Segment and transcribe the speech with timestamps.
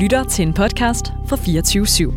[0.00, 2.12] lytter til en podcast fra 24 /7.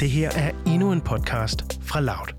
[0.00, 2.34] Det her er endnu en podcast fra Loud.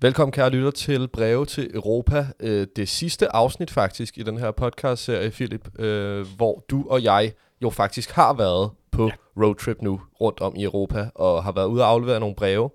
[0.00, 2.26] Velkommen kære lytter til Breve til Europa.
[2.40, 7.32] Øh, Det sidste afsnit faktisk i den her podcast-serie, Philip, øh, hvor du og jeg
[7.62, 11.82] jo faktisk har været på roadtrip nu rundt om i Europa, og har været ude
[11.82, 12.70] og aflevere nogle breve,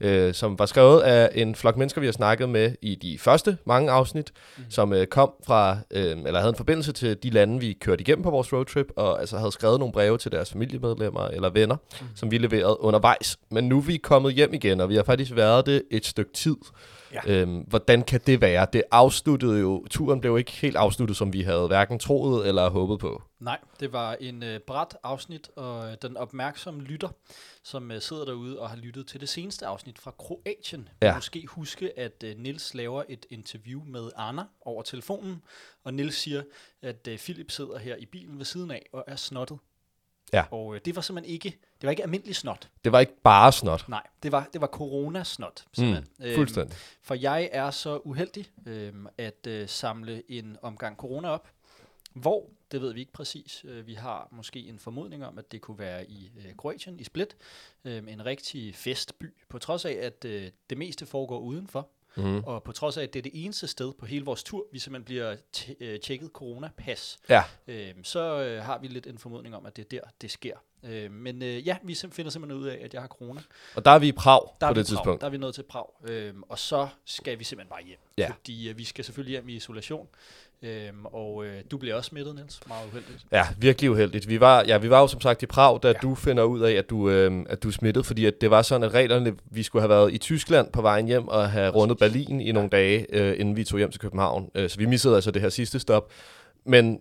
[0.00, 3.58] øh, som var skrevet af en flok mennesker, vi har snakket med i de første
[3.64, 4.64] mange afsnit, mm.
[4.70, 8.22] som øh, kom fra, øh, eller havde en forbindelse til de lande, vi kørte igennem
[8.22, 12.06] på vores roadtrip, og altså havde skrevet nogle breve til deres familiemedlemmer eller venner, mm.
[12.14, 13.38] som vi leverede undervejs.
[13.50, 16.32] Men nu er vi kommet hjem igen, og vi har faktisk været det et stykke
[16.32, 16.56] tid.
[17.12, 17.20] Ja.
[17.26, 18.66] Øhm, hvordan kan det være?
[18.72, 22.98] Det afsluttede jo, turen blev ikke helt afsluttet, som vi havde hverken troet eller håbet
[22.98, 23.22] på.
[23.40, 27.08] Nej, det var en øh, bræt afsnit, og øh, den opmærksomme lytter,
[27.64, 31.14] som øh, sidder derude og har lyttet til det seneste afsnit fra Kroatien, Ja.
[31.14, 35.42] måske huske, at øh, Nils laver et interview med Anna over telefonen,
[35.84, 36.42] og Nils siger,
[36.82, 39.58] at øh, Philip sidder her i bilen ved siden af og er snottet.
[40.32, 40.44] Ja.
[40.50, 42.68] Og øh, det var simpelthen ikke, det var ikke almindelig snot.
[42.84, 43.88] Det var ikke bare snot.
[43.88, 46.06] Nej, det var, det var coronasnot, Mm, simpelthen.
[46.20, 46.76] Øhm, fuldstændig.
[47.02, 51.48] for jeg er så uheldig øhm, at øh, samle en omgang corona op.
[52.12, 53.64] Hvor, det ved vi ikke præcis.
[53.68, 57.04] Øh, vi har måske en formodning om, at det kunne være i øh, Kroatien, i
[57.04, 57.36] Split.
[57.84, 61.88] Øh, en rigtig festby, på trods af, at øh, det meste foregår udenfor.
[62.24, 62.44] Mm.
[62.46, 64.78] Og på trods af, at det er det eneste sted på hele vores tur, vi
[64.78, 69.56] simpelthen bliver t- øh, tjekket coronapas, Ja, øh, så øh, har vi lidt en formodning
[69.56, 70.56] om, at det er der, det sker.
[70.84, 73.40] Øh, men øh, ja, vi finder simpelthen ud af, at jeg har corona.
[73.74, 74.86] og der er vi i Prag Der på det Prag.
[74.86, 75.20] tidspunkt.
[75.20, 75.86] Der er vi nået til Prag.
[76.08, 77.98] Øhm, og så skal vi simpelthen bare hjem.
[78.18, 78.28] Ja.
[78.30, 80.06] Fordi øh, vi skal selvfølgelig hjem i isolation.
[80.62, 82.60] Øhm, og øh, du bliver også smittet, Niels.
[82.68, 83.26] Meget uheldigt.
[83.32, 84.28] Ja, virkelig uheldigt.
[84.28, 85.92] Vi var, ja, vi var jo som sagt i Prag, da ja.
[85.92, 88.62] du finder ud af, at du, øh, at du er smittet, fordi at det var
[88.62, 91.98] sådan, at reglerne, vi skulle have været i Tyskland på vejen hjem og have rundet
[91.98, 94.50] Berlin i nogle dage, øh, inden vi tog hjem til København.
[94.54, 96.10] Øh, så vi missede altså det her sidste stop.
[96.64, 97.00] Men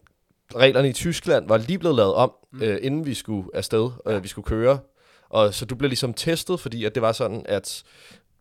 [0.55, 2.61] reglerne i Tyskland var lige blevet lavet om, Mm.
[2.61, 4.19] øh, inden vi skulle afsted, øh, Ja.
[4.19, 4.79] vi skulle køre.
[5.29, 7.83] Og så du blev ligesom testet, fordi at det var sådan, at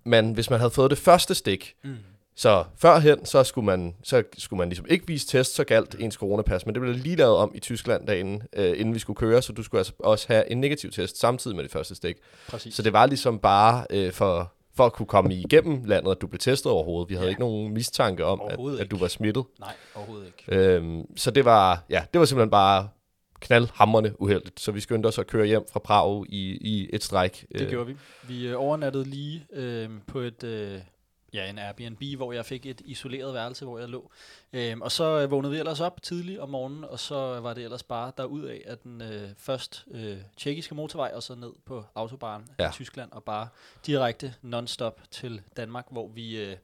[0.04, 1.94] man, hvis man havde fået det første stik, Mm.
[2.36, 6.14] så førhen, så skulle man, så skulle man ligesom ikke vise test, så galt ens
[6.14, 9.42] coronapas, men det blev lige lavet om i Tyskland dagen, øh, inden vi skulle køre,
[9.42, 12.16] så du skulle altså også have en negativ test samtidig med det første stik.
[12.48, 12.74] Præcis.
[12.74, 16.26] Så det var ligesom bare øh, for, for at kunne komme igennem landet, at du
[16.26, 17.08] blev testet overhovedet.
[17.10, 17.30] Vi havde Ja.
[17.30, 19.44] ikke nogen mistanke om, at, at du var smittet.
[19.60, 20.44] Nej, overhovedet ikke.
[20.60, 22.88] Øhm, så det var, ja, det var simpelthen bare
[23.40, 24.60] knaldhamrende uheldigt.
[24.60, 27.46] Så vi skyndte os at køre hjem fra Prag i, i et stræk.
[27.58, 27.96] Det gjorde vi.
[28.28, 30.44] Vi øh, overnattede lige øh, på et...
[30.44, 30.78] Øh,
[31.32, 34.10] Ja, en Airbnb, hvor jeg fik et isoleret værelse, hvor jeg lå.
[34.52, 37.64] Øhm, og så øh, vågnede vi ellers op tidligt om morgenen, og så var det
[37.64, 41.84] ellers bare derud af, at den øh, først øh, tjekkiske motorvej, og så ned på
[41.94, 42.68] autobahn ja.
[42.68, 43.48] I Tyskland, og bare
[43.86, 46.56] direkte non-stop til Danmark, hvor vi øh,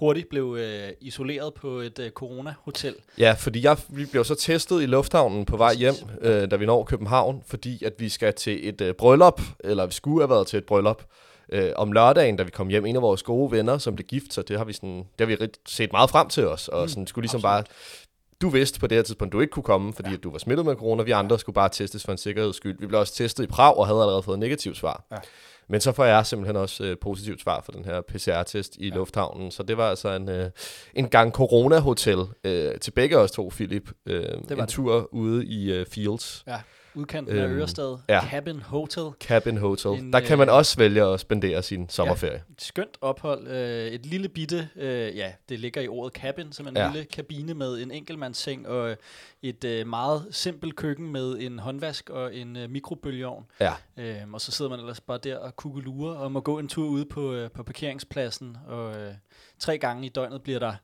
[0.00, 2.94] hurtigt blev øh, isoleret på et øh, corona-hotel.
[3.18, 6.66] Ja, fordi jeg, vi blev så testet i lufthavnen på vej hjem, øh, da vi
[6.66, 10.46] når København, fordi at vi skal til et øh, bryllup, eller vi skulle have været
[10.46, 11.02] til et bryllup,
[11.52, 12.86] øh, om lørdagen, da vi kom hjem.
[12.86, 15.36] En af vores gode venner, som blev gift, så det har vi, sådan, det har
[15.36, 17.52] vi set meget frem til os, og Mm, sådan, skulle ligesom absolut.
[17.52, 17.64] bare...
[18.42, 20.14] Du vidste på det her tidspunkt, du ikke kunne komme, fordi ja.
[20.16, 21.02] at du var smittet med corona.
[21.02, 22.76] Vi andre skulle bare testes for en sikkerheds skyld.
[22.80, 25.04] Vi blev også testet i Prag og havde allerede fået negativt svar.
[25.12, 25.16] Ja.
[25.68, 28.88] Men så får jeg simpelthen også øh, positivt svar for den her PCR-test i Ja.
[28.88, 28.94] ja.
[28.94, 29.50] lufthavnen.
[29.50, 30.50] Så det var altså en, øh,
[30.94, 33.90] en gang corona-hotel øh, til begge os to, Philip.
[34.06, 34.68] Øh, en det.
[34.68, 36.44] tur ude i øh, Fields
[36.94, 38.20] Udkanten af Øhm, Ørestad, ja.
[38.30, 39.04] Cabin Hotel.
[39.20, 39.90] Cabin Hotel.
[39.90, 42.42] En, Der kan man øh, også vælge at spendere sin sommerferie.
[42.50, 43.46] Et skønt ophold.
[43.48, 46.82] Øh, et lille bitte, øh, ja, det ligger i ordet cabin, som en ja.
[46.86, 46.92] Ja.
[46.92, 48.96] lille kabine med en enkeltmandsseng og
[49.42, 53.44] et øh, meget simpelt køkken med en håndvask og en øh, mikrobølgeovn.
[53.60, 53.72] Ja.
[53.96, 56.88] Øhm, og så sidder man ellers bare der og kukkelurer og må gå en tur
[56.88, 58.56] ude på, øh, på parkeringspladsen.
[58.66, 59.12] Og øh,
[59.58, 60.74] tre gange i døgnet bliver der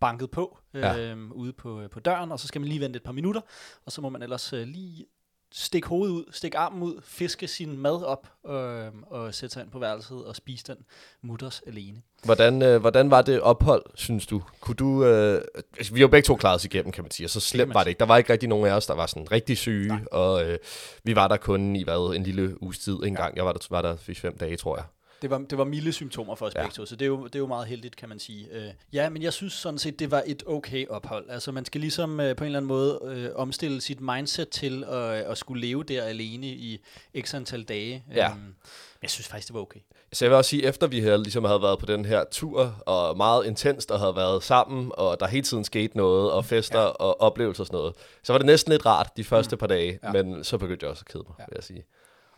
[0.00, 0.98] banket på Ja.
[0.98, 3.40] øhm, ude på, øh, på døren, og så skal man lige vente et par minutter,
[3.86, 5.06] og så må man ellers øh, lige
[5.52, 9.70] stikke hovedet ud, stikke armen ud, fiske sin mad op øh, og sætte sig ind
[9.70, 10.76] på værelset og spise den
[11.22, 12.02] mutters alene.
[12.24, 14.42] Hvordan, øh, hvordan var det ophold, synes du?
[14.60, 15.42] Kunne du øh,
[15.78, 17.74] altså, vi har jo begge to klaret os igennem, kan man sige, og så slemt
[17.74, 17.98] var det ikke.
[17.98, 20.00] Der var ikke rigtig nogen af os, der var sådan rigtig syge, Nej.
[20.12, 20.58] og øh,
[21.04, 23.36] vi var der kun i hvad, en lille uges tid en gang.
[23.36, 24.84] Jeg var der, var der fem dage, tror jeg.
[25.22, 26.60] Det var, det var milde symptomer for os Ja.
[26.62, 28.46] begge to, så det er, jo, det er jo meget heldigt, kan man sige.
[28.52, 31.30] Øh, ja, men jeg synes sådan set, det var et okay ophold.
[31.30, 34.84] Altså man skal ligesom øh, på en eller anden måde øh, omstille sit mindset til
[34.84, 36.80] at, at skulle leve der alene i
[37.20, 38.04] x antal dage.
[38.14, 38.30] Ja.
[38.30, 38.54] Øhm,
[39.02, 39.80] jeg synes faktisk, det var okay.
[40.12, 42.82] Så jeg vil også sige, efter vi havde, ligesom havde været på den her tur,
[42.86, 46.80] og meget intenst, og havde været sammen, og der hele tiden skete noget, og fester
[46.80, 46.86] Ja.
[46.86, 49.60] og oplevelser og sådan noget, så var det næsten lidt rart de første mm.
[49.60, 50.12] par dage, Ja.
[50.12, 51.44] men så begyndte jeg også at kede mig, ja.
[51.48, 51.84] vil jeg sige.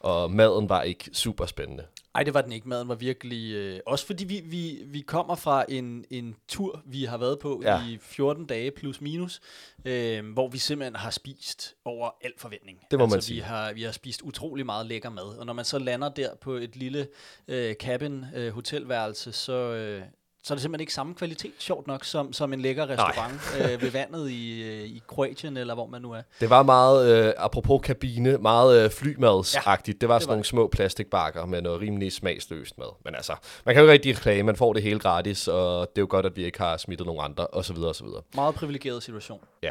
[0.00, 1.84] Og maden var ikke super spændende.
[2.14, 2.68] Ej, det var den ikke.
[2.68, 3.52] Maden var virkelig...
[3.54, 7.62] Øh, også fordi vi, vi, vi kommer fra en, en tur, vi har været på
[7.64, 7.86] Ja.
[7.88, 9.40] i 14 dage plus minus,
[9.84, 12.78] øh, hvor vi simpelthen har spist over al forventning.
[12.90, 13.34] Det må man altså, sige.
[13.34, 16.34] Vi har, vi har spist utrolig meget lækker mad, og når man så lander der
[16.40, 17.08] på et lille
[17.48, 19.52] øh, cabin øh, hotelværelse, så...
[19.52, 20.02] Øh,
[20.44, 23.82] så er det simpelthen ikke samme kvalitet, sjovt nok, som, som en lækker restaurant øh,
[23.82, 26.22] ved vandet i, øh, i Kroatien, eller hvor man nu er.
[26.40, 30.00] Det var meget, øh, apropos kabine, meget øh, flymadsagtigt.
[30.00, 32.96] Det var sådan var nogle små plastikbakker med noget rimelig smagsløst mad.
[33.04, 33.32] Men altså,
[33.64, 36.06] man kan jo ikke rigtig klage, man får det hele gratis, og det er jo
[36.10, 38.22] godt, at vi ikke har smittet nogen andre, og så videre, og så videre.
[38.34, 39.40] Meget privilegeret situation.
[39.62, 39.70] Ja.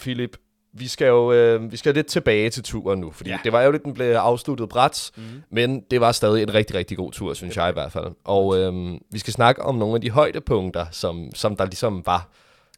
[0.00, 0.36] Philip,
[0.72, 3.38] vi skal jo øh, vi skal lidt tilbage til turen nu, fordi ja.
[3.44, 5.22] Det var jo lidt, den blev afsluttet bræt, mm.
[5.50, 8.06] men det var stadig en rigtig, rigtig god tur, synes jeg i hvert fald.
[8.24, 12.28] Og øh, vi skal snakke om nogle af de højdepunkter, som, som der ligesom var.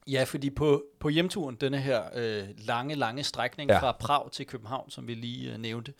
[0.06, 3.78] Ja, fordi på, på hjemturen, denne her øh, lange, lange strækning ja.
[3.78, 5.92] fra Prag til København, som vi lige øh, nævnte,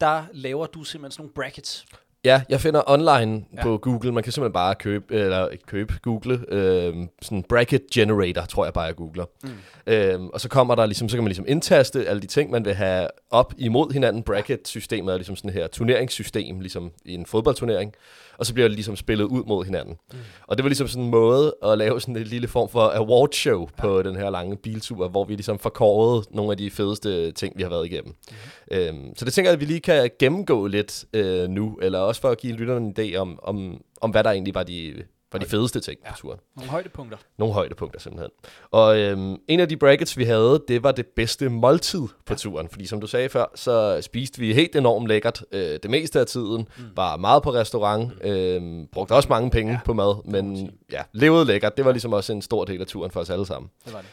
[0.00, 1.86] der laver du simpelthen sådan nogle brackets.
[2.24, 3.62] Ja, jeg finder online ja.
[3.62, 8.42] På Google, man kan simpelthen bare købe, eller ikke købe, google, øh, sådan bracket generator,
[8.42, 9.24] tror jeg bare, jeg googler.
[9.42, 9.50] Mm.
[9.86, 12.64] Øh, og så kommer der ligesom, så kan man ligesom indtaste alle de ting, man
[12.64, 14.22] vil have op imod hinanden.
[14.22, 17.94] Bracket-systemet er ligesom sådan her turneringssystem, ligesom i en fodboldturnering.
[18.38, 19.96] Og så bliver det ligesom spillet ud mod hinanden.
[20.12, 20.18] Mm.
[20.46, 23.60] Og det var ligesom sådan en måde at lave sådan en lille form for awardshow
[23.60, 23.82] ja.
[23.82, 27.62] på den her lange biltur, hvor vi ligesom forkårede nogle af de fedeste ting, vi
[27.62, 28.14] har været igennem.
[28.30, 28.36] Mm.
[28.70, 32.20] Øhm, så det tænker jeg, at vi lige kan gennemgå lidt øh, nu, eller også
[32.20, 35.02] for at give lytterne en idé om, om, om hvad der egentlig var de,
[35.32, 36.10] var de fedeste ting ja.
[36.10, 36.38] på turen.
[36.56, 37.16] Nogle højdepunkter.
[37.38, 38.30] Nogle højdepunkter simpelthen.
[38.70, 42.34] Og øhm, en af de brackets, vi havde, det var det bedste måltid på ja.
[42.34, 42.68] turen.
[42.68, 46.26] Fordi som du sagde før, så spiste vi helt enormt lækkert øh, det meste af
[46.26, 46.68] tiden.
[46.78, 46.84] Mm.
[46.96, 48.24] Var meget på restaurant.
[48.24, 48.30] Mm.
[48.30, 49.80] Øh, brugte også mange penge ja.
[49.84, 50.24] på mad.
[50.24, 51.76] Men ja, levede lækkert.
[51.76, 53.70] Det var ligesom også en stor del af turen for os alle sammen.
[53.84, 54.08] Det var det.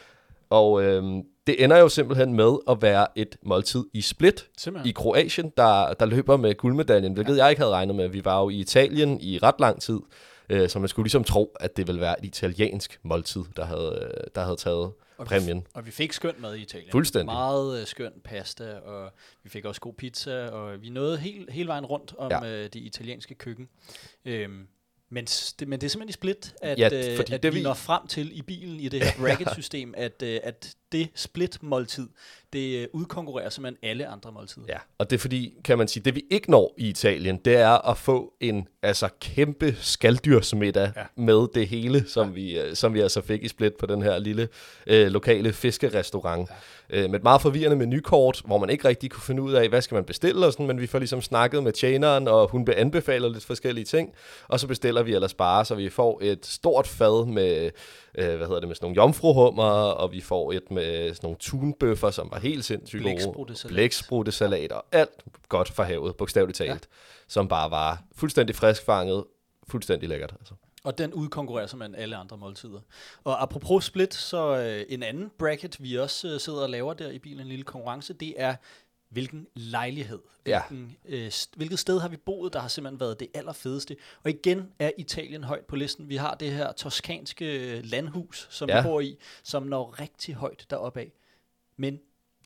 [0.49, 4.89] Og øhm, det ender jo simpelthen med at være et måltid i Split Simpelthen.
[4.89, 7.43] i Kroatien, der, der løber med guldmedaljen, hvilket ja.
[7.43, 8.07] jeg ikke havde regnet med.
[8.07, 9.99] Vi var jo i Italien i ret lang tid,
[10.49, 14.11] øh, så man skulle ligesom tro, at det ville være et italiensk måltid, der havde,
[14.17, 15.67] øh, der havde taget Og vi- præmien.
[15.73, 16.91] Og vi fik skønt mad i Italien.
[16.91, 17.25] Fuldstændig.
[17.25, 19.11] Meget øh, skøn pasta, og
[19.43, 22.45] vi fik også god pizza, og vi nåede helt, hele vejen rundt om Ja.
[22.45, 23.67] øh, det italienske køkken.
[24.25, 24.67] Øhm,
[25.09, 27.63] men, det, men det er simpelthen i split, at, Ja, øh, at det vi vi-
[27.63, 32.07] når frem til i bilen i det her bracket-system, at, øh, at det split-måltid,
[32.53, 34.65] det øh, udkonkurrerer simpelthen alle andre måltider.
[34.69, 37.55] Ja, og det er fordi, kan man sige, det vi ikke når i Italien, det
[37.55, 41.03] er at få en altså kæmpe skalddyrsmiddag ja.
[41.15, 42.33] Med det hele, som, ja.
[42.33, 44.47] vi, øh, som vi altså fik i Split på den her lille
[44.87, 46.49] øh, lokale fiskerestaurant.
[46.49, 47.03] Ja.
[47.03, 49.81] Øh, med et meget forvirrende menukort, hvor man ikke rigtig kunne finde ud af, hvad
[49.81, 53.29] skal man bestille og sådan, men vi får ligesom snakket med tjeneren, og hun anbefaler
[53.29, 54.13] lidt forskellige ting,
[54.47, 57.71] og så bestiller vi ellers bare, så vi får et stort fad med,
[58.17, 61.37] øh, hvad hedder det, med sådan nogle jomfruhummer, og vi får et med sådan nogle
[61.39, 63.13] tunbøffer, som var helt sindssygt gode.
[63.13, 63.73] Blæksprutte-salat.
[63.73, 66.77] Blæksprutte-salat og alt godt fra havet, bogstaveligt talt, ja.
[67.27, 69.23] som bare var fuldstændig friskfanget,
[69.67, 70.33] fuldstændig lækkert.
[70.39, 70.53] Altså.
[70.83, 72.79] Og den udkonkurrerer simpelthen alle andre måltider.
[73.23, 77.09] Og apropos split, så øh, en anden bracket, vi også øh, sidder og laver der
[77.09, 78.55] i bilen, en lille konkurrence, det er,
[79.09, 80.61] hvilken lejlighed, Ja.
[80.69, 83.95] hvilken, øh, st- hvilket sted har vi boet, der har simpelthen været det allerfedeste.
[84.23, 86.09] Og igen er Italien højt på listen.
[86.09, 88.75] Vi har det her toskanske landhus, som Ja.
[88.75, 88.81] ja.
[88.81, 91.11] vi bor i, som når rigtig højt deroppe af.
[91.77, 91.99] Men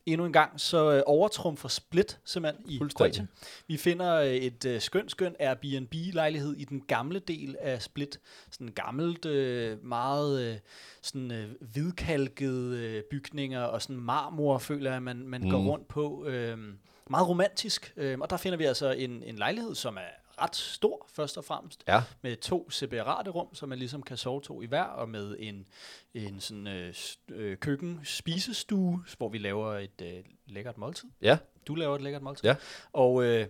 [0.06, 2.80] endnu en gang, så øh, overtrumfer Split simpelthen i.
[2.94, 3.28] Kroatien.
[3.66, 8.20] Vi finder øh, et øh, skøn, skøn Airbnb-lejlighed i den gamle del af Split.
[8.50, 10.56] Sådan gammelt, øh, meget øh,
[11.02, 15.50] sådan øh, hvidkalkede øh, bygninger og sådan marmor, føler jeg, man, man mm.
[15.50, 16.26] går rundt på.
[16.26, 16.58] Øh,
[17.10, 17.92] meget romantisk.
[17.96, 21.44] Øh, og der finder vi altså en, en lejlighed, som er ret stor, først og
[21.44, 25.08] fremmest Ja, med to separate rum, så man ligesom kan sove to i hver, og
[25.08, 25.66] med en,
[26.14, 26.94] en sådan øh,
[27.28, 31.08] øh, køkken spisestue, hvor vi laver et øh, lækkert måltid.
[31.22, 32.44] ja, Du laver et lækkert måltid.
[32.44, 32.56] Ja.
[32.92, 33.46] Og øh,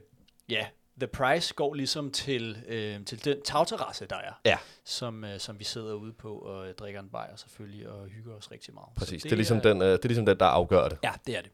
[0.49, 0.67] ja,
[1.01, 4.59] the price går ligesom til, øh, til den tagterrasse, der er, ja.
[4.85, 8.35] som, øh, som vi sidder ude på og øh, drikker en bajer selvfølgelig, og hygger
[8.35, 8.89] os rigtig meget.
[8.97, 9.23] Præcis.
[9.23, 10.99] Så Det er, ligesom den, øh, det er ligesom den, der afgør det.
[11.05, 11.51] Ja, det er det.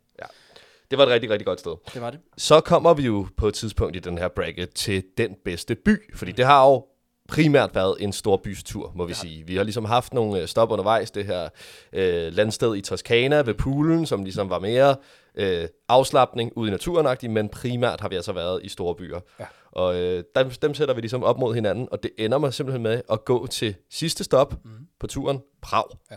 [0.90, 1.72] Det var et rigtig, rigtig godt sted.
[1.94, 2.20] Det var det.
[2.36, 6.16] Så kommer vi jo på et tidspunkt i den her bracket til den bedste by,
[6.16, 6.84] fordi det har jo
[7.28, 9.46] primært været en stor bystur, må vi har sige.
[9.46, 11.48] Vi har ligesom haft nogle øh, stop undervejs, det her
[11.92, 14.96] øh, landsted i Toskana ved poolen, som ligesom var mere
[15.34, 19.20] øh, afslappning ude i naturen men primært har vi altså været i store byer.
[19.40, 19.44] Ja.
[19.72, 22.82] Og øh, dem, dem sætter vi ligesom op mod hinanden, og det ender mig simpelthen
[22.82, 24.70] med at gå til sidste stop mm.
[25.00, 25.84] på turen, Prag.
[26.10, 26.16] Ja.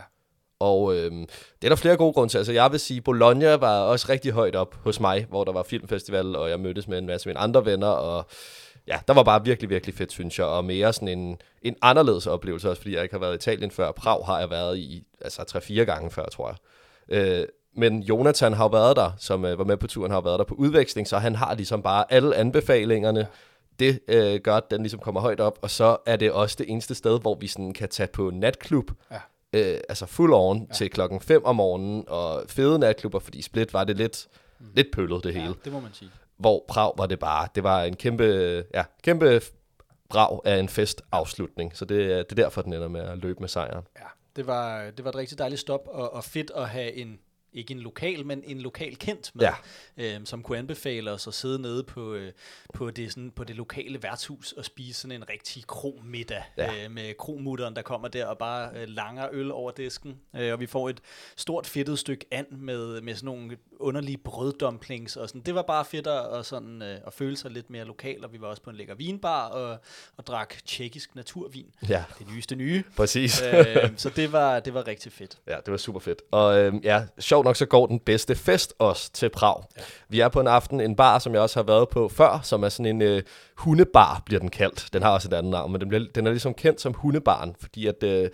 [0.62, 2.38] Og øh, det er der flere gode grunde til.
[2.38, 5.62] Altså jeg vil sige, Bologna var også rigtig højt op hos mig, hvor der var
[5.62, 8.26] filmfestival, og jeg mødtes med en masse af mine andre venner, og
[8.86, 12.26] ja, der var bare virkelig, virkelig fedt, synes jeg, og mere sådan en, en anderledes
[12.26, 13.92] oplevelse, også fordi jeg ikke har været i Italien før.
[13.92, 16.56] Prag har jeg været i, altså 3-4 gange før, tror jeg.
[17.18, 20.44] Øh, men Jonathan har været der, som øh, var med på turen, har været der
[20.44, 23.26] på udveksling, så han har ligesom bare alle anbefalingerne.
[23.78, 26.70] det øh, gør, at den ligesom kommer højt op, og så er det også det
[26.70, 29.18] eneste sted, hvor vi sådan kan tage på natklub, Ja
[29.52, 30.74] øh, altså full on ja.
[30.74, 34.28] til klokken 5 om morgenen, og fede natklubber, fordi Split var det lidt,
[34.60, 34.66] mm.
[34.74, 35.46] lidt pøllet det hele.
[35.46, 36.10] Ja, det må man sige.
[36.36, 38.24] Hvor Prag var det bare, det var en kæmpe,
[38.74, 39.40] ja, kæmpe
[40.10, 43.18] brag af en fest afslutning, så det, er- det er derfor, den ender med at
[43.18, 43.84] løbe med sejren.
[43.98, 44.04] Ja,
[44.36, 47.18] det var, det var et rigtig dejligt stop, og, og fedt at have en,
[47.52, 49.46] ikke en lokal, men en lokal kendt med,
[49.96, 50.14] Ja.
[50.14, 52.32] øhm, som kunne anbefale os at sidde nede på, øh,
[52.74, 56.84] på, det, sådan, på det lokale værtshus og spise sådan en rigtig kromiddag Ja.
[56.84, 60.20] øh, med kromutteren, der kommer der og bare øh, langer øl over disken.
[60.36, 61.00] Øh, og vi får et
[61.36, 65.40] stort fedtet stykke and med, med sådan nogle underlige brøddumplings og sådan.
[65.40, 68.32] Det var bare fedt at, og sådan, øh, at føle sig lidt mere lokal, og
[68.32, 69.78] vi var også på en lækker vinbar og,
[70.16, 71.66] og drak tjekkisk naturvin.
[71.88, 72.84] Ja, Det nyeste nye.
[72.96, 73.42] præcis.
[73.42, 75.38] øh, så det var, det var rigtig fedt.
[75.48, 76.22] Ja, det var super fedt.
[76.30, 79.62] Og øhm, ja, sjovt nok så går den bedste fest også til Prag.
[79.76, 79.82] Ja.
[80.08, 82.62] Vi er på en aften, en bar, som jeg også har været på før, som
[82.62, 83.22] er sådan en øh,
[83.56, 84.88] hundebar, bliver den kaldt.
[84.92, 87.56] Den har også et andet navn, men den, bliver, den er ligesom kendt som hundebaren,
[87.60, 88.02] fordi at...
[88.02, 88.30] Øh,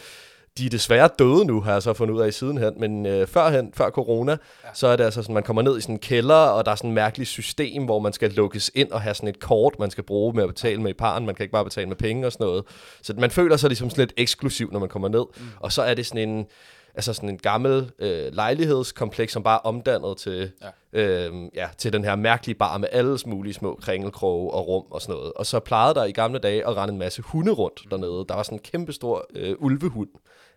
[0.59, 3.73] de er desværre døde nu, har jeg så fundet ud af sidenhen, men øh, førhen,
[3.75, 4.69] før corona, ja.
[4.75, 6.77] så er det altså sådan, man kommer ned i sådan en kælder, og der er
[6.77, 9.91] sådan et mærkeligt system, hvor man skal lukkes ind og have sådan et kort, man
[9.91, 11.27] skal bruge med at betale med i paren.
[11.27, 12.65] Man kan ikke bare betale med penge og sådan noget.
[13.03, 15.25] Så man føler sig ligesom sådan lidt eksklusiv, når man kommer ned.
[15.37, 15.47] Mm.
[15.61, 16.47] Og så er det sådan en,
[16.95, 20.51] altså sådan en gammel øh, lejlighedskompleks, som bare er omdannet til,
[20.93, 21.01] ja.
[21.01, 25.03] Øh, ja, til den her mærkelige bar med alles mulige små kringelkroge og rum og
[25.03, 25.33] sådan noget.
[25.33, 27.91] Og så plejede der i gamle dage at rende en masse hunde rundt mm.
[27.91, 28.25] dernede.
[28.29, 30.09] Der var sådan en kæmpe stor øh, ulvehund,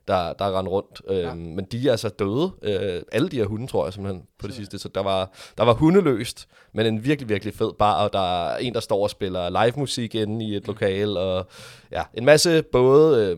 [0.07, 1.01] der, der rendte rundt.
[1.07, 1.33] Øh, ja.
[1.33, 2.51] Men de er altså døde.
[2.61, 4.79] Øh, alle de her hunde, tror jeg simpelthen, på det sidste.
[4.79, 8.57] Så der var, der var hundeløst, men en virkelig, virkelig fed bar, og der er
[8.57, 11.47] en, der står og spiller live musik inde i et lokal, og
[11.91, 13.35] ja, en masse både...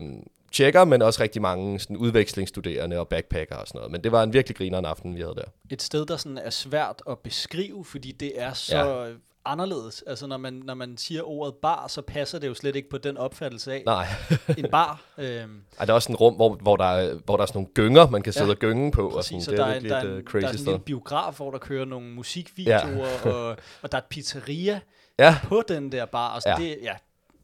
[0.54, 3.92] tjekker, men også rigtig mange sådan, udvekslingsstuderende og backpacker og sådan noget.
[3.92, 5.44] Men det var en virkelig grineren aften, vi havde der.
[5.70, 9.12] Et sted, der sådan er svært at beskrive, fordi det er så ja.
[9.44, 10.04] Anderledes.
[10.06, 12.98] Altså når man, når man siger ordet bar, så passer det jo slet ikke på
[12.98, 14.06] den opfattelse af Nej.
[14.58, 15.00] en bar.
[15.18, 17.58] Øhm, Ej, der er også en rum, hvor, hvor, der, er, hvor der er sådan
[17.58, 19.06] nogle gynger, man kan sidde Ja, og gynge på.
[19.08, 19.60] og præcis, sådan.
[19.60, 20.80] og Det der er er, virkelig der, er et en, uh, der er crazy en
[20.80, 23.30] biograf, hvor der kører nogle musikvideoer, ja.
[23.30, 24.80] og, og der er et pizzeria
[25.18, 26.34] Ja, på den der bar.
[26.34, 26.56] Og så Ja.
[26.56, 26.94] det, ja.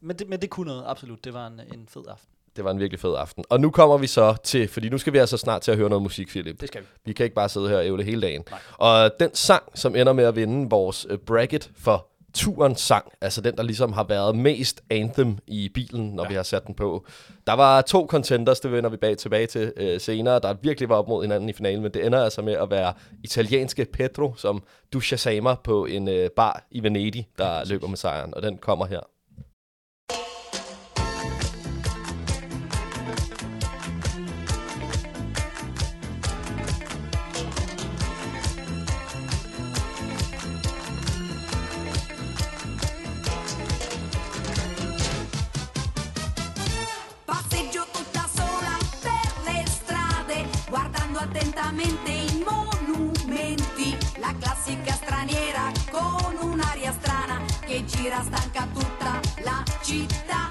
[0.01, 1.23] Men, det, men det kunne noget, absolut.
[1.23, 2.30] Det var en, en fed aften.
[2.55, 3.43] Det var en virkelig fed aften.
[3.49, 5.89] Og nu kommer vi så til, fordi nu skal vi altså snart til at høre
[5.89, 6.61] noget musik, Philip.
[6.61, 6.87] Det skal vi.
[7.05, 8.43] Vi kan ikke bare sidde her og ævle hele dagen.
[8.49, 8.59] Nej.
[8.77, 13.41] Og den sang, som ender med at vinde vores uh, bracket for turens sang, altså
[13.41, 16.29] den, der ligesom har været mest anthem i bilen, når ja.
[16.29, 17.05] vi har sat den på.
[17.47, 20.95] Der var to contenders, det vender vi bag tilbage til uh, senere, der virkelig var
[20.95, 22.93] op mod hinanden i finalen, men det ender altså med at være
[23.23, 28.33] italienske Pedro, som du shazamer på en uh, bar i Venedig, der løber med sejren,
[28.33, 28.99] og den kommer her.
[55.21, 60.49] Straniera con un'aria strana che gira stanca tutta la città.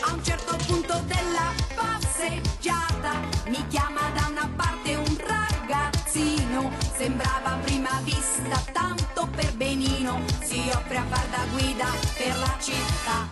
[0.00, 6.70] A un certo punto della passeggiata mi chiama da una parte un ragazzino.
[6.96, 11.86] Sembrava a prima vista tanto per benino, si offre a far da guida
[12.16, 13.27] per la città.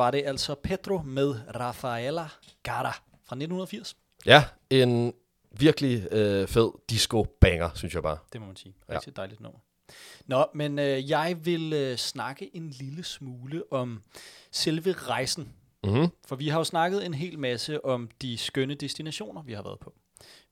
[0.00, 2.28] Var det altså Pedro med Rafaela
[2.62, 2.92] Gara
[3.24, 3.96] fra 1980.
[4.26, 5.12] Ja, en
[5.50, 8.18] virkelig øh, fed disco-banger, synes jeg bare.
[8.32, 8.74] Det må man sige.
[8.88, 8.94] Ja.
[8.94, 9.58] Rigtig dejligt nummer.
[10.26, 14.02] Nå, men øh, jeg vil øh, snakke en lille smule om
[14.50, 15.52] selve rejsen.
[15.84, 16.08] Mm-hmm.
[16.26, 19.78] For vi har jo snakket en hel masse om de skønne destinationer, vi har været
[19.78, 19.94] på.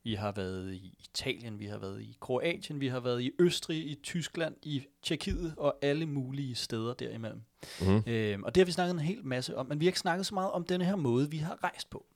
[0.08, 3.90] Vi har været i Italien, vi har været i Kroatien, vi har været i Østrig,
[3.90, 7.42] i Tyskland, i Tjekkiet og alle mulige steder derimellem.
[7.80, 8.02] Mhm.
[8.06, 10.26] Øhm, og det har vi snakket en hel masse om, men vi har ikke snakket
[10.26, 12.06] så meget om denne her måde, vi har rejst på.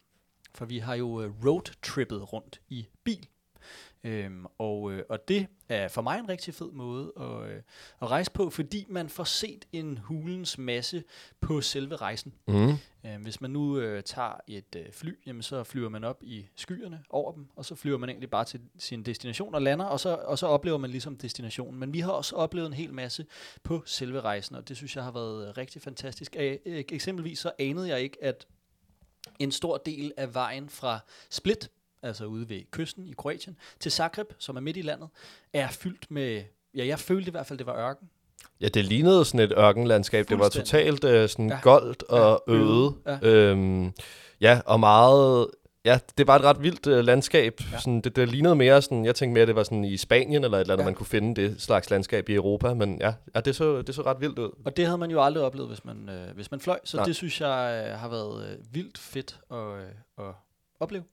[0.54, 3.26] For vi har jo øh, roadtrippet rundt i bil.
[4.04, 7.62] Øhm, og, øh, og det er for mig en rigtig fed måde at, øh,
[8.02, 11.04] at rejse på, fordi man får set en hulens masse
[11.40, 12.34] på selve rejsen.
[12.48, 12.70] Mm.
[13.06, 16.46] Øh, hvis man nu øh, tager et øh, fly, jamen, så flyver man op i
[16.56, 20.00] skyerne over dem, og så flyver man egentlig bare til sin destination og lander, og
[20.00, 21.80] så, og så oplever man ligesom destinationen.
[21.80, 23.26] Men vi har også oplevet en hel masse
[23.62, 26.36] på selve rejsen, og det synes jeg har været øh, rigtig fantastisk.
[26.38, 28.46] Æ, øh, eksempelvis så anede jeg ikke, at
[29.38, 31.70] en stor del af vejen fra Split,
[32.02, 35.08] altså ude ved kysten i Kroatien, til Zagreb, som er midt i landet,
[35.52, 36.42] er fyldt med,
[36.74, 38.08] ja, jeg følte i hvert fald, det var ørken.
[38.60, 40.28] Ja, det lignede sådan et ørkenlandskab.
[40.28, 41.58] Det var totalt øh, sådan Ja.
[41.62, 42.94] goldt og Ja, øde.
[43.06, 43.18] Ja.
[43.22, 43.92] Øhm,
[44.40, 45.46] ja, og meget...
[45.84, 47.60] Ja, det var et ret vildt øh, landskab.
[47.72, 47.78] Ja.
[47.78, 49.04] Sådan, det, det lignede mere sådan...
[49.04, 50.86] Jeg tænkte mere, det var sådan i Spanien eller et eller andet, ja.
[50.88, 52.74] man kunne finde det slags landskab i Europa.
[52.74, 54.50] Men ja, ja det, så, det så ret vildt ud.
[54.64, 56.78] Og det havde man jo aldrig oplevet, hvis man, øh, hvis man fløj.
[56.84, 57.06] Så Nej.
[57.06, 60.34] det synes jeg øh, har været øh, vildt fedt at, øh, at
[60.80, 61.04] opleve.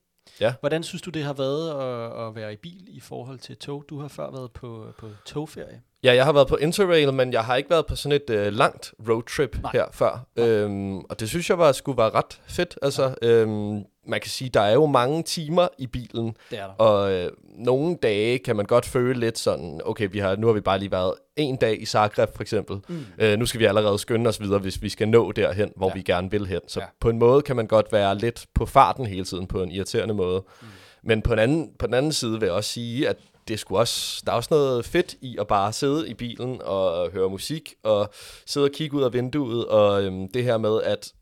[0.41, 0.53] Ja.
[0.59, 3.85] Hvordan synes du, det har været at, at være i bil i forhold til tog?
[3.89, 5.81] Du har før været på, på togferie.
[6.03, 8.53] Ja, jeg har været på Interrail, men jeg har ikke været på sådan et øh,
[8.53, 9.71] langt roadtrip Nej.
[9.73, 10.25] her før.
[10.35, 12.79] Øhm, og det synes jeg var, skulle være ret fedt.
[12.81, 16.73] Altså, øhm, man kan sige, der er jo mange timer i bilen, Det er der.
[16.73, 20.53] og øh, nogle dage kan man godt føle lidt sådan, okay, vi har, nu har
[20.53, 22.77] vi bare lige været en dag i Zagreb for eksempel.
[22.87, 23.05] Mm.
[23.19, 25.93] Øh, nu skal vi allerede skynde os videre, hvis vi skal nå derhen, hvor Ja.
[25.93, 26.59] vi gerne vil hen.
[26.67, 26.85] Så Ja.
[26.85, 26.89] ja.
[27.01, 30.13] på en måde kan man godt være lidt på farten hele tiden, på en irriterende
[30.13, 30.43] måde.
[30.61, 30.67] Mm.
[31.03, 33.17] Men på den, anden, på den anden side vil jeg også sige, at
[33.47, 37.11] det skulle også, der er også noget fedt i at bare sidde i bilen og
[37.11, 38.09] høre musik, og
[38.45, 41.13] sidde og kigge ud af vinduet, og øhm, det her med, at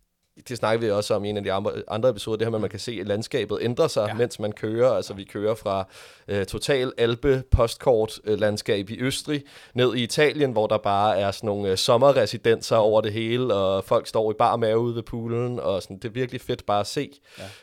[0.49, 2.57] det snakker vi også om i en af de andre- andre episoder, det her med,
[2.57, 4.13] at man kan se, at landskabet ændrer sig, Ja.
[4.13, 4.91] mens man kører.
[4.91, 5.87] Altså vi kører fra
[6.27, 11.31] øh, total alpe postkort øh, landskab i Østrig, ned i Italien, hvor der bare er
[11.31, 15.03] sådan nogle øh, sommerresidenser over det hele, og folk står i bar mave ude ved
[15.03, 17.09] poolen, og sådan, det er virkelig fedt bare at se.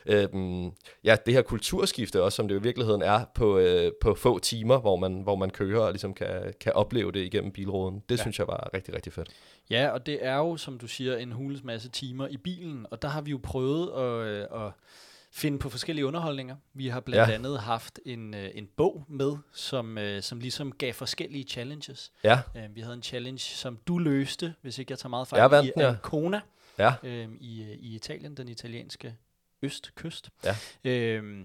[0.06, 0.70] Ja, øhm,
[1.04, 4.38] ja det her kulturskifte også, som det jo i virkeligheden er på, øh, på få
[4.38, 6.28] timer, hvor man, hvor man kører og ligesom kan,
[6.60, 8.02] kan opleve det igennem bilruden.
[8.08, 8.22] Det Ja.
[8.22, 9.28] synes jeg var rigtig, rigtig fedt.
[9.70, 13.02] Ja, og det er jo, som du siger, en hulens masse timer i bilen, og
[13.02, 14.72] der har vi jo prøvet at, øh, at
[15.32, 16.56] finde på forskellige underholdninger.
[16.74, 17.34] Vi har blandt ja.
[17.34, 22.12] Andet haft en, øh, en bog med, som, øh, som ligesom gav forskellige challenges.
[22.24, 25.40] Ja, Øh, vi havde en challenge, som du løste, hvis ikke jeg tager meget fejl,
[25.40, 25.88] Jeg vandt i ja.
[25.88, 26.40] Ancona
[26.78, 26.92] ja.
[27.02, 29.16] øh, i, i Italien, den italienske
[29.62, 30.30] østkyst.
[30.44, 30.56] Ja.
[30.84, 31.44] Øh,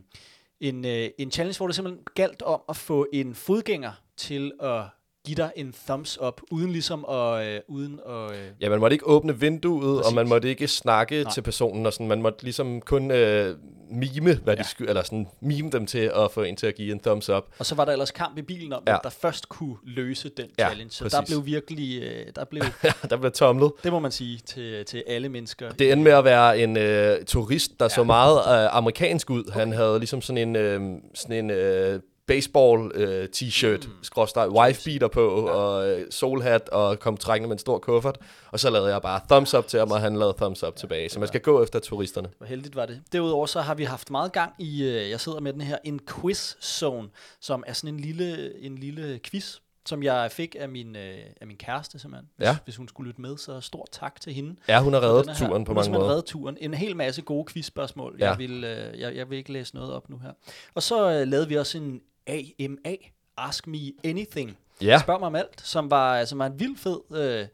[0.59, 4.83] en, øh, en challenge, hvor det simpelthen galt om at få en fodgænger til at
[5.29, 7.47] give dig en thumbs up, uden ligesom at...
[7.47, 10.07] Øh, uden at øh, Ja, man måtte ikke åbne vinduet, Præcis.
[10.09, 11.31] og man måtte ikke snakke Nej.
[11.33, 13.55] Til personen, og sådan, man måtte ligesom kun øh,
[13.91, 14.61] mime, hvad Ja.
[14.63, 17.29] de sky- eller sådan mime dem til at få en til at give en thumbs
[17.29, 17.43] up.
[17.59, 18.97] og så var der ellers kamp i bilen om, Ja.
[19.03, 20.91] der først kunne løse den Ja, challenge.
[20.91, 21.33] Så der præcis.
[21.35, 22.01] blev virkelig...
[22.03, 22.63] Øh, der blev,
[23.09, 23.71] der blev tomlet.
[23.83, 25.69] det må man sige til, til alle mennesker.
[25.71, 27.89] Det endte med at være en øh, turist, der ja.
[27.89, 29.51] så meget øh, amerikansk ud.
[29.51, 30.81] Han havde ligesom sådan en, øh,
[31.15, 31.99] sådan en øh,
[32.33, 33.93] baseball øh, t-shirt, mm.
[34.03, 35.53] skråstrej, wife beater på, ja.
[35.53, 38.17] og øh, solhat, og kom trækkende med en stor kuffert.
[38.51, 40.79] Og så lavede jeg bare thumbs up til ham, og han lavede thumbs up ja,
[40.79, 41.09] tilbage.
[41.09, 42.29] Så man skal gå efter turisterne.
[42.37, 43.01] Hvor heldigt var det.
[43.11, 45.99] Derudover så har vi haft meget gang i, øh, jeg sidder med den her, en
[46.21, 47.09] quiz zone,
[47.41, 51.47] som er sådan en lille, en lille quiz, som jeg fik af min, øh, af
[51.47, 52.29] min kæreste simpelthen.
[52.37, 52.57] Hvis, Ja.
[52.63, 54.55] hvis hun skulle lytte med, så stor tak til hende.
[54.67, 56.09] Ja, hun har reddet turen på Hun har mange måder.
[56.09, 56.57] reddet turen.
[56.61, 58.15] En hel masse gode quizspørgsmål.
[58.19, 58.29] Ja.
[58.29, 60.31] Jeg, vil, øh, jeg, jeg vil ikke læse noget op nu her.
[60.75, 62.95] Og så øh, lavede vi også en AMA,
[63.37, 64.57] Ask Me Anything.
[64.81, 67.47] Ja, Spørg mig om alt, som var, som var en vild fed øh,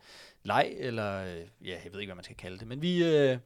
[0.44, 3.38] leg, eller øh, ja, jeg ved ikke, hvad man skal kalde det, men vi, øh,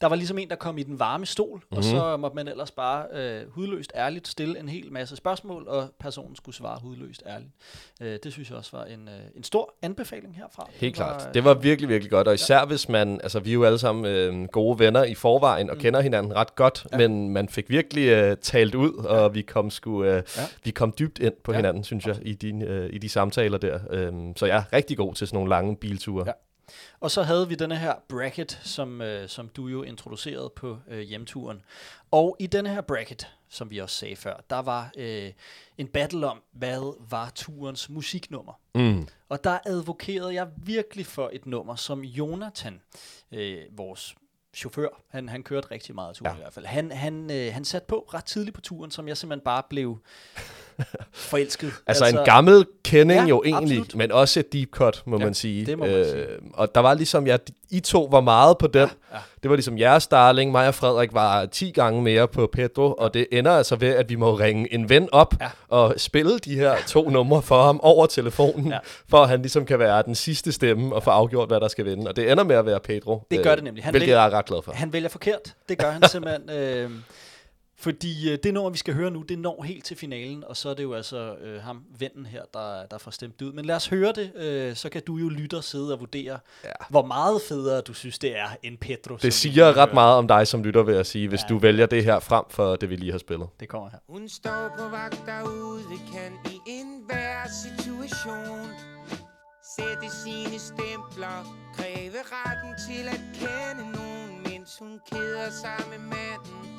[0.00, 1.76] der var ligesom en, der kom i den varme stol, mm-hmm.
[1.76, 5.88] og så måtte man ellers bare øh, hudløst ærligt stille en hel masse spørgsmål, og
[6.00, 7.50] personen skulle svare hudløst ærligt.
[8.02, 10.68] Øh, det synes jeg også var en, øh, en stor anbefaling herfra.
[10.72, 11.34] Helt Det var, klart.
[11.34, 12.28] Det var virkelig, virkelig godt.
[12.28, 15.70] Og især hvis man, altså vi er jo alle sammen øh, gode venner i forvejen,
[15.70, 15.80] og mm.
[15.82, 16.96] kender hinanden ret godt, ja.
[16.96, 20.14] men man fik virkelig øh, talt ud, og vi kom sgu, øh, Ja.
[20.16, 20.22] ja.
[20.64, 21.56] vi kom dybt ind på Ja.
[21.56, 21.58] ja.
[21.58, 23.78] hinanden, synes jeg, i, din, øh, i de samtaler der.
[23.90, 26.24] Øhm, så jeg er rigtig god til sådan nogle lange bilture.
[26.26, 26.32] Ja.
[27.00, 31.00] Og så havde vi denne her bracket, som, øh, som du jo introducerede på øh,
[31.00, 31.62] hjemturen.
[32.10, 35.32] Og i denne her bracket, som vi også sagde før, der var øh,
[35.78, 38.60] en battle om, hvad var turens musiknummer.
[38.74, 39.08] Mm.
[39.28, 42.80] Og der advokerede jeg virkelig for et nummer, som Jonathan,
[43.32, 44.14] øh, vores
[44.54, 46.36] chauffør, han, han kørte rigtig meget turen ja.
[46.36, 46.66] i hvert fald.
[46.66, 49.98] Han, han, øh, han satte på ret tidligt på turen, som jeg simpelthen bare blev
[51.12, 51.72] forelsket.
[51.86, 53.94] Altså, altså en gammel kending Ja, jo egentlig, absolut.
[53.94, 55.60] men også et deep cut, må Ja, man sige.
[55.60, 56.26] Øh, det må man sige.
[56.54, 57.36] Og der var ligesom, ja,
[57.70, 58.80] I to var meget på den.
[58.80, 59.18] Ja, ja.
[59.42, 60.50] Det var ligesom jeres darling.
[60.52, 64.08] Mig og Frederik var 10 gange mere på Pedro, og det ender altså ved, at
[64.10, 65.48] vi må ringe en ven op Ja.
[65.68, 68.78] og spille de her to numre for ham over telefonen, Ja.
[69.08, 71.84] for at han ligesom kan være den sidste stemme og få afgjort, hvad der skal
[71.84, 72.08] vinde.
[72.08, 73.22] Og det ender med at være Pedro.
[73.30, 73.84] Det gør det nemlig.
[73.84, 74.72] Han hvilket vælger- jeg er ret glad for.
[74.72, 75.54] Han vælger forkert.
[75.68, 76.50] Det gør han simpelthen.
[76.50, 76.90] øh,
[77.78, 80.68] fordi øh, det nummer, vi skal høre nu, det når helt til finalen, og så
[80.68, 83.52] er det jo altså øh, ham, vennen her, der, der får stemt ud.
[83.52, 86.38] Men lad os høre det, øh, så kan du jo lytte og sidde og vurdere,
[86.64, 86.70] ja.
[86.90, 89.16] hvor meget federe du synes, det er end Pedro.
[89.16, 89.94] Det siger ret hørte.
[89.94, 91.46] meget om dig som lytter, vil jeg sige, hvis Ja.
[91.48, 93.48] du vælger det her frem for det, vi lige har spillet.
[93.60, 93.98] Det kommer her.
[94.08, 98.68] Hun står på vagt derude, kan i enhver situation
[99.76, 101.36] sætte sine stempler,
[101.76, 106.75] kræve retten til at kende nogen, mens hun keder sig med manden.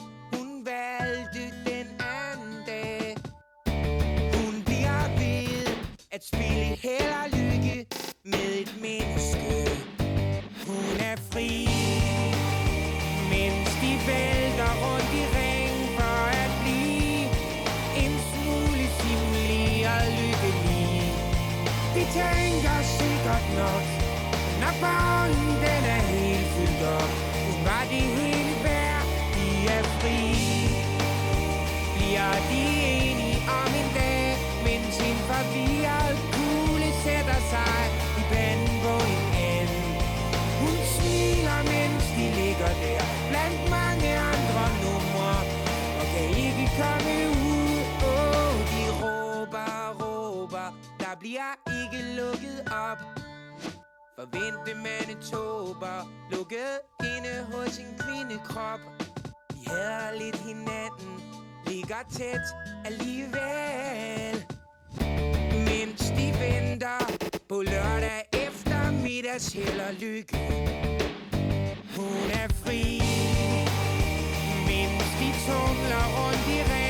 [6.17, 7.85] At spille held og lykke
[8.31, 9.55] med et menneske.
[10.67, 11.51] Hun er fri,
[13.33, 17.21] mens de vælter rundt i ring for at blive
[18.03, 21.01] en smule simuleret lykkelig.
[21.95, 23.85] De tænker sikkert nok,
[24.63, 25.46] Nok bare
[51.19, 52.97] bliver ikke lukket op.
[54.19, 55.97] Forvente tober
[56.31, 58.79] lukket inde hos en kvindekrop.
[59.53, 61.13] Vi hader lidt hinanden,
[61.67, 62.45] ligger tæt
[62.85, 64.45] alligevel.
[65.69, 66.99] Mens de venter
[67.49, 70.37] på lørdag eftermiddags held og lykke.
[71.95, 73.01] Hun er fri,
[74.67, 76.86] mens de tumler rundt i regn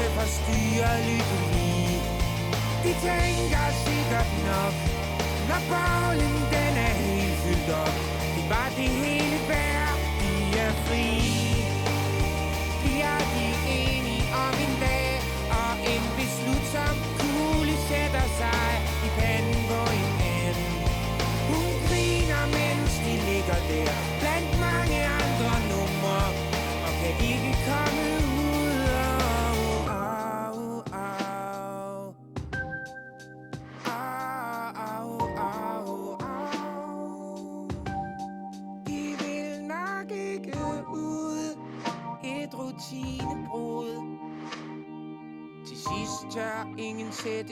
[0.00, 2.02] anelse forstyrret lykkelig.
[2.84, 4.74] De tænker sikkert nok,
[5.48, 7.94] når bolden den er helt fyldt op.
[8.36, 11.19] Det var det hele værd, de er frie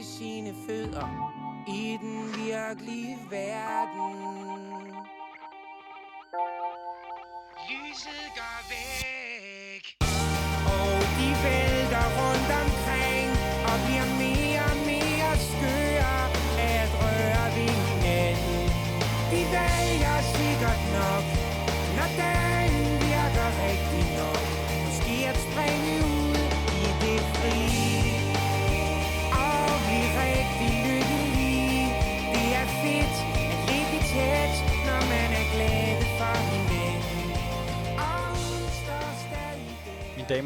[0.05, 1.07] sine fødder
[1.69, 4.28] i den virkelige verden.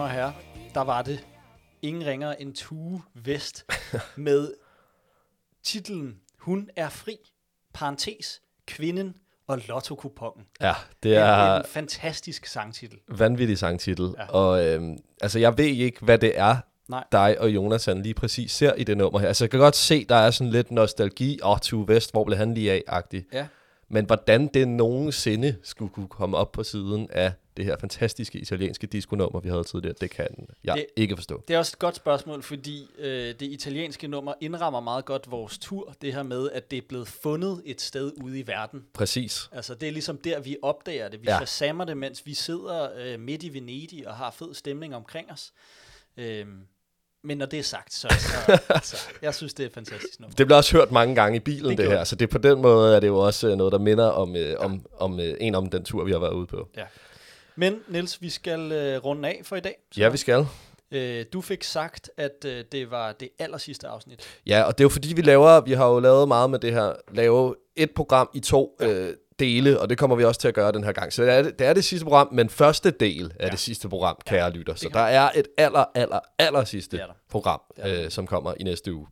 [0.02, 0.32] Damer og herrer,
[0.74, 1.26] der var det
[1.82, 3.66] ingen ringer end Tue Vest
[4.16, 4.54] med
[5.62, 7.16] titlen Hun er fri,
[7.74, 9.14] parentes, kvinden
[9.46, 10.46] og lotto-kupongen.
[10.60, 12.98] Ja, det er en fantastisk sangtitel.
[13.08, 14.14] vanvittig sangtitel.
[14.18, 14.22] Ja.
[14.22, 14.28] Ja.
[14.28, 16.56] Og øhm, altså, jeg ved ikke, hvad det er,
[16.88, 17.04] Nej.
[17.12, 19.28] dig og Jonathan lige præcis ser i det nummer her.
[19.28, 21.38] Altså, jeg kan godt se, der er sådan lidt nostalgi.
[21.42, 23.24] Åh, oh, Tue Vest, hvor blev han lige af-agtig.
[23.32, 23.46] Ja.
[23.88, 28.86] Men hvordan det nogensinde skulle kunne komme op på siden af det her fantastiske italienske
[28.86, 31.42] diskonummer, vi havde tidligere, det kan jeg Det- ikke forstå.
[31.48, 35.58] Det er også et godt spørgsmål, fordi øh, det italienske nummer indrammer meget godt vores
[35.58, 35.94] tur.
[36.02, 38.84] Det her med, at det er blevet fundet et sted ude i verden.
[38.94, 39.48] Præcis.
[39.52, 41.20] Altså, det er ligesom der, vi opdager det.
[41.20, 41.32] Vi Ja.
[41.32, 41.38] ja.
[41.38, 45.52] shazamer det, mens vi sidder øh, midt i Venedig og har fed stemning omkring os.
[46.16, 46.58] Øhm,
[47.24, 48.58] Men når det er sagt, så, så,
[48.96, 50.34] så jeg synes, det er fantastisk nummer.
[50.34, 52.04] Det bliver også hørt mange gange i bilen, Det det, her.
[52.04, 54.54] Så det på den måde er det jo også øh, noget, der minder om, øh,
[54.58, 56.68] om, om øh, en om den tur, vi har været ude på.
[57.56, 59.74] Men Niels, vi skal øh, runde af for i dag.
[59.92, 60.46] Så, Ja, vi skal.
[60.90, 64.20] øh, du fik sagt, at øh, det var det aller sidste afsnit.
[64.46, 66.72] Ja, og det er jo fordi, vi laver, vi har jo lavet meget med det
[66.72, 70.54] her, lave et program i to øh, dele, og det kommer vi også til at
[70.54, 71.12] gøre den her gang.
[71.12, 73.50] Så det er det, det, er det sidste program, men første del af Ja.
[73.50, 74.74] det sidste program, kære ja, lytter.
[74.74, 78.62] Så der er et aller, aller, aller sidste Det program, Det øh, som kommer i
[78.62, 79.06] næste uge.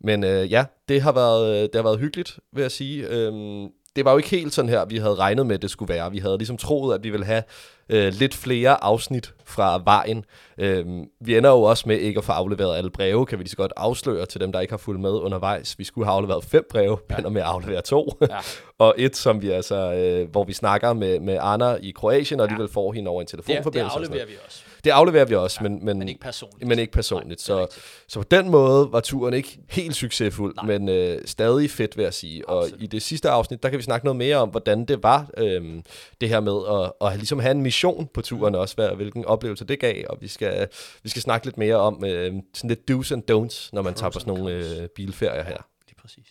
[0.00, 3.08] Men øh, ja, det har, været, øh, det har været hyggeligt, vil jeg sige.
[3.08, 5.94] Øhm, det var jo ikke helt sådan her, vi havde regnet med, at det skulle
[5.94, 6.10] være.
[6.10, 7.42] Vi havde ligesom troet, at vi ville have
[7.88, 10.24] øh, lidt flere afsnit fra vejen.
[10.58, 13.50] Øhm, vi ender jo også med ikke at få afleveret alle breve, kan vi lige
[13.50, 15.78] så godt afsløre til dem, der ikke har fulgt med undervejs.
[15.78, 17.16] Vi skulle have afleveret fem breve, ja.
[17.16, 18.10] ender med at aflevere to.
[18.20, 18.36] Ja.
[18.84, 22.44] og et, som vi altså, øh, hvor vi snakker med, med Anna i Kroatien, og
[22.44, 23.84] alligevel får hende over en Det, det telefonforbindelse.
[23.86, 26.68] og sådan afleverer vi også, det afleverer vi også, ja, men, men, men ikke personligt.
[26.68, 27.48] men ikke personligt.
[27.48, 30.66] Nej, så, så på den måde var turen ikke helt succesfuld, Nej.
[30.66, 32.48] men øh, stadig fedt, vil jeg sige.
[32.48, 32.82] Og Absolut.
[32.82, 35.82] i det sidste afsnit, der kan vi snakke noget mere om, hvordan det var, øhm,
[36.20, 39.64] det her med at, at ligesom have en mission på turen også, hvad, hvilken oplevelse
[39.64, 40.68] det gav, og vi skal,
[41.02, 44.00] vi skal snakke lidt mere om øh, sådan lidt do's and don'ts, når man Pros
[44.00, 45.58] tager på sådan nogle øh, bilferier her.
[45.86, 46.26] Lige præcis.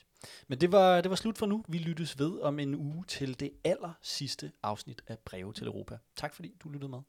[0.47, 1.63] Men det var, det var slut for nu.
[1.67, 5.97] Vi lyttes ved om en uge til det aller sidste afsnit af Breve til Europa.
[6.17, 6.99] Tak fordi du lyttede med.